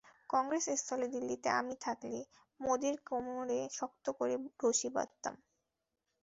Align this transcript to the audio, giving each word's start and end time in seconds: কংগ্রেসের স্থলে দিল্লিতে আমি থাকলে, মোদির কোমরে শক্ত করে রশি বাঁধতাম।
কংগ্রেসের 0.29 0.77
স্থলে 0.77 1.07
দিল্লিতে 1.07 1.49
আমি 1.59 1.75
থাকলে, 1.81 2.19
মোদির 2.59 2.95
কোমরে 3.07 3.59
শক্ত 3.77 4.05
করে 4.17 4.35
রশি 4.61 4.89
বাঁধতাম। 4.95 5.35